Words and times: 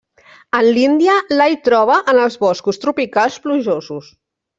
En 0.59 0.67
l'Índia 0.77 1.17
la 1.41 1.45
hi 1.55 1.59
troba 1.67 1.97
en 2.13 2.21
els 2.21 2.37
boscos 2.45 2.81
tropicals 2.87 3.37
plujosos. 3.45 4.09